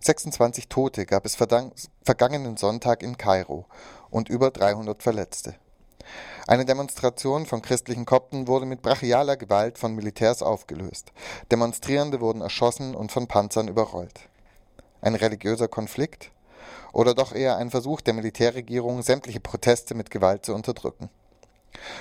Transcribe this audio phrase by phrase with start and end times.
[0.00, 3.66] 26 Tote gab es vergangenen Sonntag in Kairo
[4.10, 5.54] und über 300 Verletzte.
[6.46, 11.12] Eine Demonstration von christlichen Kopten wurde mit brachialer Gewalt von Militärs aufgelöst.
[11.50, 14.20] Demonstrierende wurden erschossen und von Panzern überrollt.
[15.02, 16.30] Ein religiöser Konflikt?
[16.92, 21.10] Oder doch eher ein Versuch der Militärregierung, sämtliche Proteste mit Gewalt zu unterdrücken?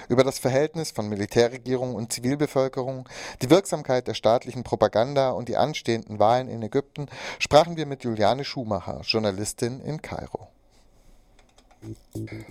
[0.09, 3.07] Über das Verhältnis von Militärregierung und Zivilbevölkerung,
[3.41, 7.07] die Wirksamkeit der staatlichen Propaganda und die anstehenden Wahlen in Ägypten
[7.39, 10.47] sprachen wir mit Juliane Schumacher, Journalistin in Kairo.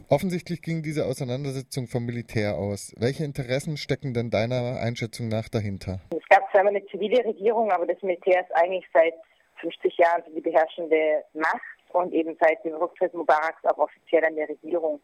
[0.09, 2.95] Offensichtlich ging diese Auseinandersetzung vom Militär aus.
[2.97, 6.01] Welche Interessen stecken denn deiner Einschätzung nach dahinter?
[6.11, 9.15] Es gab zwar eine zivile Regierung, aber das Militär ist eigentlich seit
[9.61, 11.61] 50 Jahren die beherrschende Macht
[11.93, 15.01] und eben seit dem Rücktritt Mubaraks auch offiziell an der Regierung.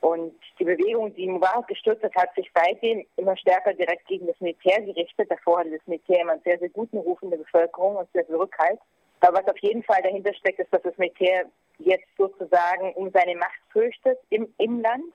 [0.00, 4.40] Und die Bewegung, die Mubarak gestürzt hat, hat sich seitdem immer stärker direkt gegen das
[4.40, 5.30] Militär gerichtet.
[5.30, 8.24] Davor hatte das Militär immer einen sehr, sehr guten Ruf in der Bevölkerung und sehr
[8.24, 8.80] viel Rückhalt.
[9.20, 11.44] Aber was auf jeden Fall dahinter steckt, ist, dass das Militär
[11.78, 15.12] jetzt sozusagen um seine Macht fürchtet im, im Land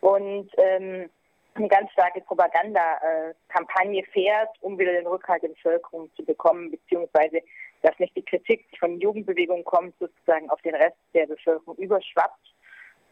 [0.00, 1.10] und ähm,
[1.54, 7.40] eine ganz starke Propagandakampagne fährt, um wieder den Rückhalt der Bevölkerung zu bekommen, beziehungsweise
[7.82, 12.54] dass nicht die Kritik von Jugendbewegungen kommt, sozusagen auf den Rest der Bevölkerung überschwappt.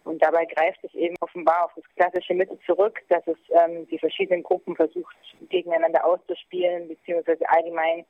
[0.09, 3.99] Und dabei greift es eben offenbar auf das klassische Mittel zurück, dass es ähm, die
[3.99, 5.15] verschiedenen Gruppen versucht,
[5.51, 8.07] gegeneinander auszuspielen, beziehungsweise allgemein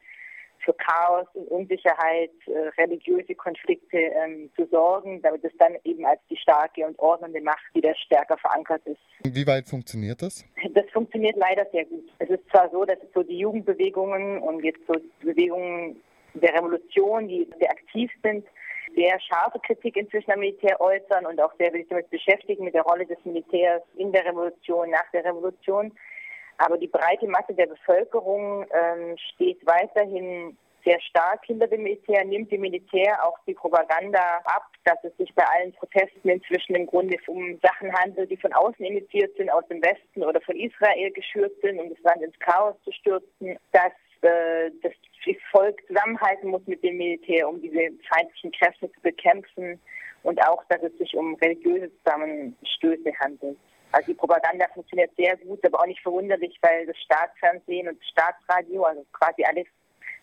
[0.64, 6.20] für Chaos und Unsicherheit, äh, religiöse Konflikte ähm, zu sorgen, damit es dann eben als
[6.30, 9.00] die starke und ordnende Macht wieder stärker verankert ist.
[9.24, 10.44] Wie weit funktioniert das?
[10.74, 12.08] Das funktioniert leider sehr gut.
[12.20, 16.00] Es ist zwar so, dass so die Jugendbewegungen und jetzt so die Bewegungen
[16.34, 18.44] der Revolution, die sehr aktiv sind,
[18.98, 22.82] sehr scharfe Kritik inzwischen am Militär äußern und auch sehr sich damit beschäftigen mit der
[22.82, 25.92] Rolle des Militärs in der Revolution, nach der Revolution.
[26.58, 32.50] Aber die breite Masse der Bevölkerung ähm, steht weiterhin sehr stark hinter dem Militär, nimmt
[32.50, 37.16] dem Militär auch die Propaganda ab, dass es sich bei allen Protesten inzwischen im Grunde
[37.26, 41.52] um Sachen handelt, die von außen initiiert sind, aus dem Westen oder von Israel geschürt
[41.62, 44.92] sind, um das Land ins Chaos zu stürzen, dass äh, das
[45.50, 49.80] Volk zusammenhalten muss mit dem Militär, um diese feindlichen Kräfte zu bekämpfen
[50.22, 53.56] und auch, dass es sich um religiöse Zusammenstöße handelt.
[53.92, 58.08] Also die Propaganda funktioniert sehr gut, aber auch nicht verwunderlich, weil das Staatsfernsehen und das
[58.08, 59.66] Staatsradio, also quasi alles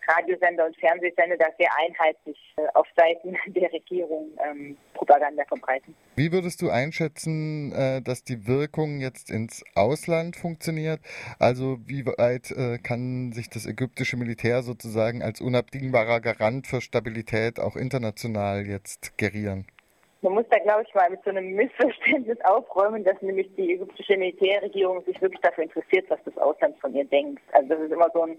[0.07, 5.95] Radiosender und Fernsehsender da sehr einheitlich äh, auf Seiten der Regierung ähm, Propaganda verbreiten.
[6.15, 10.99] Wie würdest du einschätzen, äh, dass die Wirkung jetzt ins Ausland funktioniert?
[11.39, 17.59] Also wie weit äh, kann sich das ägyptische Militär sozusagen als unabdingbarer Garant für Stabilität
[17.59, 19.65] auch international jetzt gerieren?
[20.25, 24.17] Man muss da, glaube ich, mal mit so einem Missverständnis aufräumen, dass nämlich die ägyptische
[24.17, 27.43] Militärregierung sich wirklich dafür interessiert, was das Ausland von ihr denkt.
[27.51, 28.35] Also das ist immer so ein,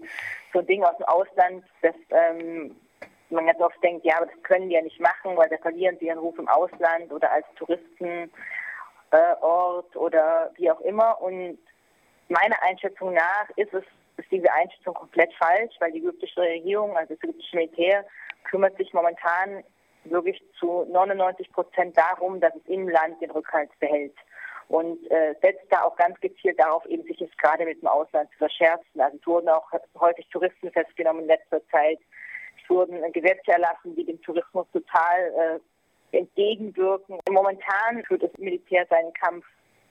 [0.51, 2.75] so ein Ding aus dem Ausland, dass ähm,
[3.29, 5.95] man ganz oft denkt, ja, aber das können die ja nicht machen, weil da verlieren
[5.97, 8.29] sie ihren Ruf im Ausland oder als Touristenort
[9.11, 11.21] äh, oder wie auch immer.
[11.21, 11.57] Und
[12.27, 13.85] meiner Einschätzung nach ist es
[14.17, 18.03] ist diese Einschätzung komplett falsch, weil die ägyptische Regierung, also das ägyptische Militär,
[18.43, 19.63] kümmert sich momentan
[20.11, 24.15] wirklich zu 99 Prozent darum, dass es im Land den Rückhalt behält
[24.69, 28.29] und äh, setzt da auch ganz gezielt darauf, eben sich jetzt gerade mit dem Ausland
[28.31, 28.99] zu verscherzen.
[28.99, 31.99] Also es wurden auch häufig Touristen festgenommen in letzter Zeit.
[32.61, 35.59] Es wurden Gesetze erlassen, die dem Tourismus total
[36.11, 37.19] äh, entgegenwirken.
[37.29, 39.45] Momentan führt das Militär seinen Kampf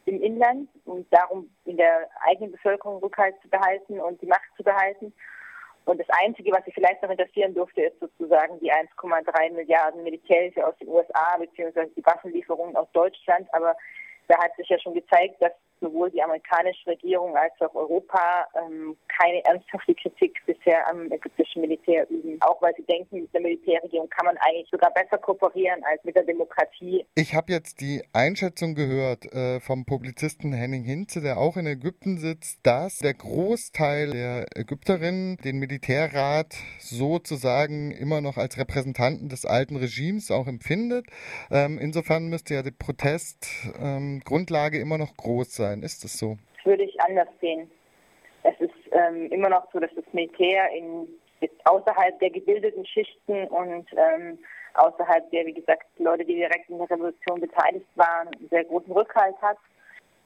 [0.05, 4.63] im Inland und darum in der eigenen Bevölkerung Rückhalt zu behalten und die Macht zu
[4.63, 5.13] behalten.
[5.87, 10.67] Und das Einzige, was Sie vielleicht noch interessieren durfte, ist sozusagen die 1,3 Milliarden Militärhilfe
[10.67, 13.49] aus den USA beziehungsweise die Waffenlieferungen aus Deutschland.
[13.53, 13.77] Aber
[14.27, 18.97] da hat sich ja schon gezeigt, dass sowohl die amerikanische Regierung als auch Europa ähm,
[19.09, 22.39] keine ernsthafte Kritik bisher am ägyptischen Militär üben.
[22.41, 26.17] Auch weil sie denken, mit der Militärregierung kann man eigentlich sogar besser kooperieren als mit
[26.17, 27.05] der Demokratie.
[27.15, 32.19] Ich habe jetzt die Einschätzung gehört äh, vom Publizisten Henning Hinze, der auch in Ägypten
[32.19, 39.77] sitzt, dass der Großteil der Ägypterinnen den Militärrat sozusagen immer noch als Repräsentanten des alten
[39.77, 41.07] Regimes auch empfindet.
[41.51, 45.83] Ähm, insofern müsste ja die Protestgrundlage ähm, immer noch groß sein sein.
[45.83, 46.37] Ist das so?
[46.57, 47.71] Das würde ich anders sehen.
[48.43, 51.09] Es ist ähm, immer noch so, dass das Militär in,
[51.65, 54.39] außerhalb der gebildeten Schichten und ähm,
[54.75, 59.37] außerhalb der, wie gesagt, Leute, die direkt in der Revolution beteiligt waren, sehr großen Rückhalt
[59.43, 59.59] hat.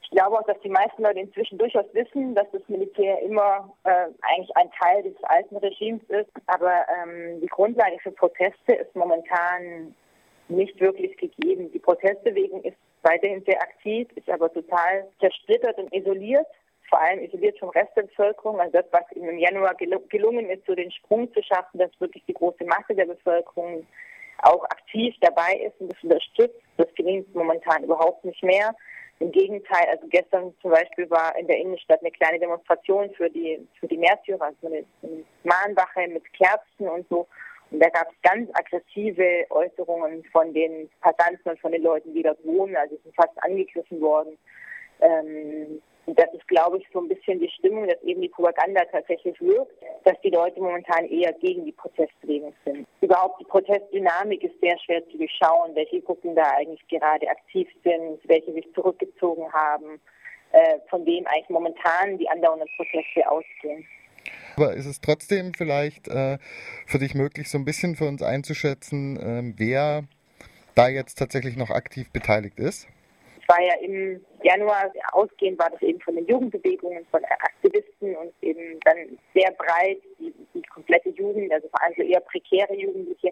[0.03, 4.07] Ich glaube auch, dass die meisten Leute inzwischen durchaus wissen, dass das Militär immer äh,
[4.21, 6.31] eigentlich ein Teil des alten Regimes ist.
[6.47, 9.95] Aber ähm, die Grundlage für Proteste ist momentan
[10.49, 11.71] nicht wirklich gegeben.
[11.71, 16.47] Die Protestbewegung ist weiterhin sehr aktiv, ist aber total zersplittert und isoliert.
[16.89, 18.59] vor allem isoliert vom Rest der Bevölkerung.
[18.59, 22.33] Also das, was im Januar gelungen ist, so den Sprung zu schaffen, dass wirklich die
[22.33, 23.87] große Masse der Bevölkerung
[24.41, 26.59] auch aktiv dabei ist und das unterstützt.
[26.77, 28.75] Das gelingt momentan überhaupt nicht mehr.
[29.19, 33.67] Im Gegenteil, also gestern zum Beispiel war in der Innenstadt eine kleine Demonstration für die
[33.79, 34.83] für die Märtyrer, also eine,
[35.43, 37.27] Mahnwache mit Kerzen und so.
[37.71, 42.23] Und da gab es ganz aggressive Äußerungen von den Passanten und von den Leuten, die
[42.23, 42.75] dort wohnen.
[42.75, 44.37] Also sind fast angegriffen worden.
[44.99, 49.39] Ähm, das ist, glaube ich, so ein bisschen die Stimmung, dass eben die Propaganda tatsächlich
[49.39, 49.71] wirkt,
[50.03, 52.87] dass die Leute momentan eher gegen die Protestbewegung sind.
[53.01, 58.19] Überhaupt die Protestdynamik ist sehr schwer zu durchschauen, welche Gruppen da eigentlich gerade aktiv sind,
[58.25, 60.01] welche sich zurückgezogen haben,
[60.51, 63.87] äh, von wem eigentlich momentan die andauernden Proteste ausgehen.
[64.55, 66.37] Aber ist es trotzdem vielleicht äh,
[66.85, 70.03] für dich möglich, so ein bisschen für uns einzuschätzen, äh, wer
[70.75, 72.87] da jetzt tatsächlich noch aktiv beteiligt ist?
[73.41, 78.33] Es war ja im Januar ausgehend war das eben von den Jugendbewegungen, von Aktivisten und
[78.41, 83.31] eben dann sehr breit die, die komplette Jugend, also vor allem so eher prekäre Jugendliche,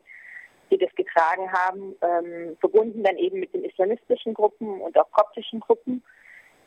[0.71, 5.59] die das getragen haben, ähm, verbunden dann eben mit den islamistischen Gruppen und auch koptischen
[5.59, 6.03] Gruppen.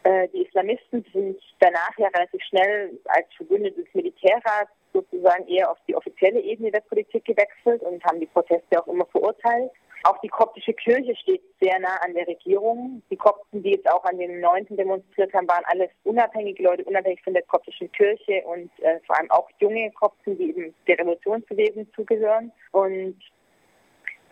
[0.04, 5.78] Äh, die Islamisten sind danach ja relativ schnell als Verbündete des Militärrats sozusagen eher auf
[5.86, 9.70] die offizielle Ebene der Politik gewechselt und haben die Proteste auch immer verurteilt.
[10.04, 13.02] Auch die koptische Kirche steht sehr nah an der Regierung.
[13.08, 14.66] Die Kopten, die jetzt auch an den 9.
[14.70, 19.30] demonstriert haben, waren alles unabhängige Leute, unabhängig von der koptischen Kirche und äh, vor allem
[19.30, 22.50] auch junge Kopten, die eben der Revolutionsbewegung zugehören.
[22.72, 23.16] Und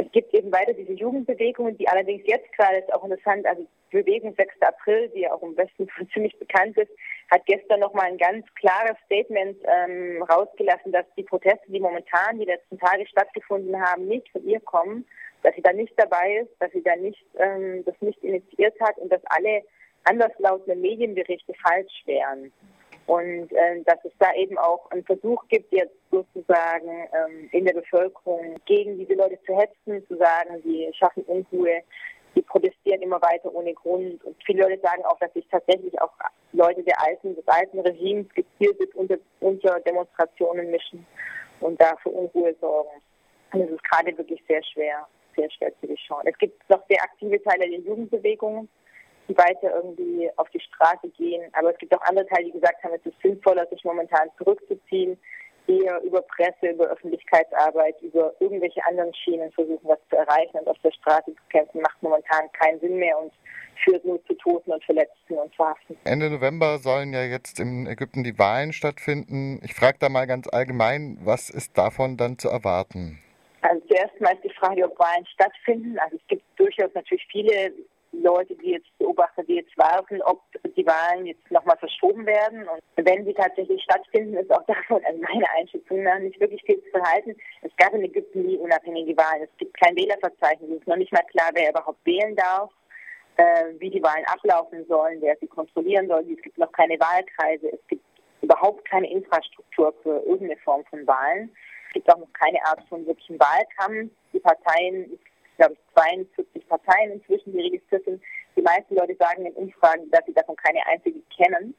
[0.00, 4.34] es gibt eben weiter diese Jugendbewegungen, die allerdings jetzt gerade ist auch interessant, also Bewegung
[4.34, 4.54] 6.
[4.62, 6.90] April, die ja auch im Westen ziemlich bekannt ist,
[7.30, 12.46] hat gestern nochmal ein ganz klares Statement ähm, rausgelassen, dass die Proteste, die momentan die
[12.46, 15.06] letzten Tage stattgefunden haben, nicht von ihr kommen,
[15.42, 18.96] dass sie da nicht dabei ist, dass sie da nicht ähm, das nicht initiiert hat
[18.98, 19.62] und dass alle
[20.04, 22.52] anderslautende Medienberichte falsch wären.
[23.10, 27.72] Und äh, dass es da eben auch einen Versuch gibt, jetzt sozusagen ähm, in der
[27.72, 31.82] Bevölkerung gegen diese Leute zu hetzen, zu sagen, sie schaffen Unruhe,
[32.36, 34.22] sie protestieren immer weiter ohne Grund.
[34.22, 36.12] Und viele Leute sagen auch, dass sich tatsächlich auch
[36.52, 41.04] Leute der alten, des alten Regimes gezielt unter, unter Demonstrationen mischen
[41.58, 43.02] und da für Unruhe sorgen.
[43.52, 45.04] Und es ist gerade wirklich sehr schwer,
[45.34, 46.28] sehr schwer zu durchschauen.
[46.28, 48.68] Es gibt noch sehr aktive Teile der Jugendbewegung,
[49.30, 51.42] die weiter irgendwie auf die Straße gehen.
[51.52, 55.16] Aber es gibt auch andere Teile, die gesagt haben, es ist sinnvoller, sich momentan zurückzuziehen,
[55.66, 60.78] eher über Presse, über Öffentlichkeitsarbeit, über irgendwelche anderen Schienen versuchen, was zu erreichen und auf
[60.82, 63.32] der Straße zu kämpfen, macht momentan keinen Sinn mehr und
[63.84, 65.96] führt nur zu Toten und Verletzten und Verhaften.
[66.04, 69.60] Ende November sollen ja jetzt in Ägypten die Wahlen stattfinden.
[69.64, 73.22] Ich frage da mal ganz allgemein, was ist davon dann zu erwarten?
[73.62, 75.98] Also zuerst mal ist die Frage, ob Wahlen stattfinden.
[75.98, 77.72] Also es gibt durchaus natürlich viele
[78.12, 80.42] Leute, die jetzt beobachten, die jetzt warten, ob
[80.76, 82.66] die Wahlen jetzt nochmal verschoben werden.
[82.68, 86.82] Und wenn sie tatsächlich stattfinden, ist auch davon, also meiner Einschätzung nach, nicht wirklich viel
[86.82, 87.36] zu verhalten.
[87.62, 89.44] Es gab in Ägypten nie unabhängige Wahlen.
[89.44, 90.70] Es gibt kein Wählerverzeichnis.
[90.70, 92.70] Es ist noch nicht mal klar, wer überhaupt wählen darf,
[93.36, 96.26] äh, wie die Wahlen ablaufen sollen, wer sie kontrollieren soll.
[96.30, 97.72] Es gibt noch keine Wahlkreise.
[97.72, 98.04] Es gibt
[98.42, 101.54] überhaupt keine Infrastruktur für irgendeine Form von Wahlen.
[101.88, 104.12] Es gibt auch noch keine Art von wirklichen Wahlkampf.
[104.32, 105.18] Die Parteien,
[105.60, 108.22] ich glaube, 42 Parteien inzwischen, die registriert sind.
[108.56, 111.74] Die meisten Leute sagen in Umfragen, dass sie davon keine einzige kennen.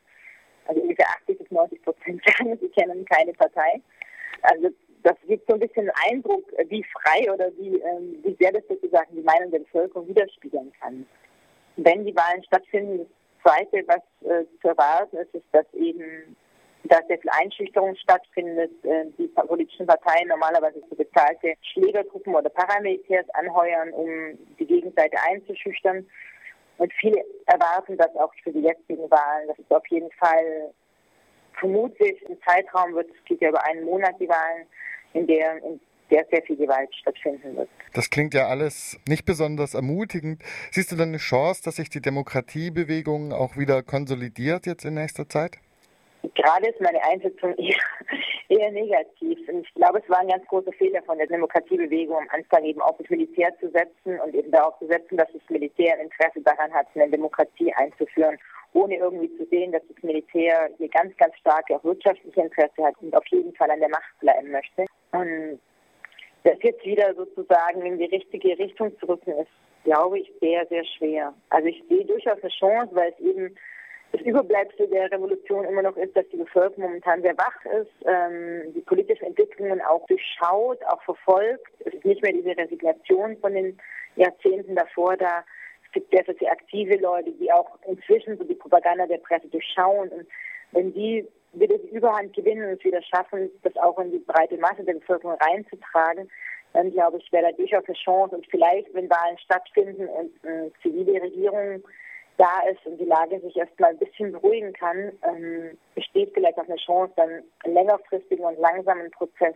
[0.68, 3.82] Also ungefähr 80 bis 90 Prozent sagen, sie kennen keine Partei.
[4.44, 4.70] Also
[5.02, 9.16] das gibt so ein bisschen Eindruck, wie frei oder wie, ähm, wie sehr das sozusagen
[9.16, 11.08] die Meinung der Bevölkerung widerspiegeln kann.
[11.78, 13.08] Wenn die Wahlen stattfinden, das
[13.42, 16.36] Zweite, was äh, zu erwarten ist, ist, dass eben
[16.84, 18.72] da sehr viel Einschüchterung stattfindet.
[18.84, 24.08] Äh, die politischen Parteien normalerweise so bezahlte Schlägergruppen oder Paramilitärs anheuern, um
[24.60, 26.06] die Gegenseite einzuschüchtern.
[26.78, 29.48] Und viele erwarten das auch für die jetzigen Wahlen.
[29.48, 30.74] Das ist auf jeden Fall
[31.60, 34.66] vermutlich ein Zeitraum wird, es geht ja über einen Monat die Wahlen,
[35.14, 37.70] in der, in der sehr viel Gewalt stattfinden wird.
[37.94, 40.42] Das klingt ja alles nicht besonders ermutigend.
[40.72, 45.30] Siehst du denn eine Chance, dass sich die Demokratiebewegung auch wieder konsolidiert jetzt in nächster
[45.30, 45.60] Zeit?
[46.36, 47.76] Gerade ist meine Einschätzung eher,
[48.50, 49.40] eher negativ.
[49.50, 52.82] Und ich glaube, es war ein ganz großer Fehler von der Demokratiebewegung, am Anfang eben
[52.82, 56.42] auf das Militär zu setzen und eben darauf zu setzen, dass das Militär ein Interesse
[56.42, 58.38] daran hat, eine Demokratie einzuführen,
[58.74, 62.96] ohne irgendwie zu sehen, dass das Militär hier ganz, ganz stark auch wirtschaftliche Interesse hat
[63.02, 64.86] und auf jeden Fall an der Macht bleiben möchte.
[65.12, 65.60] Und
[66.44, 69.52] das jetzt wieder sozusagen in die richtige Richtung zu rücken, ist,
[69.84, 71.34] glaube ich, sehr, sehr schwer.
[71.50, 73.56] Also ich sehe durchaus eine Chance, weil es eben
[74.12, 78.74] das Überbleibsel der Revolution immer noch ist, dass die Bevölkerung momentan sehr wach ist, ähm,
[78.74, 81.68] die politischen Entwicklungen auch durchschaut, auch verfolgt.
[81.80, 83.78] Es ist nicht mehr diese Resignation von den
[84.16, 85.44] Jahrzehnten davor da.
[85.86, 90.10] Es gibt sehr, sehr aktive Leute, die auch inzwischen so die Propaganda der Presse durchschauen
[90.10, 90.28] und
[90.72, 94.58] wenn die wieder die Überhand gewinnen und es wieder schaffen, das auch in die breite
[94.58, 96.30] Masse der Bevölkerung reinzutragen,
[96.74, 98.36] dann glaube ich, wäre da durchaus eine Chance.
[98.38, 101.84] Und vielleicht, wenn Wahlen stattfinden und eine zivile Regierung
[102.38, 106.68] da ist und die Lage sich erstmal ein bisschen beruhigen kann, ähm, besteht vielleicht auch
[106.68, 109.56] eine Chance, dann einen längerfristigen und langsamen Prozess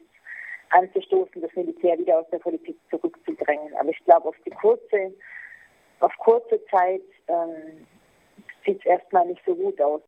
[0.70, 3.74] anzustoßen, das Militär wieder aus der Politik zurückzudrängen.
[3.76, 5.14] Aber ich glaube, auf die kurze,
[6.00, 7.88] auf kurze Zeit ähm,
[8.66, 10.02] sieht es erstmal nicht so gut aus.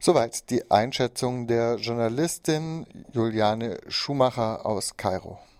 [0.00, 5.38] Soweit die Einschätzung der Journalistin Juliane Schumacher aus Kairo.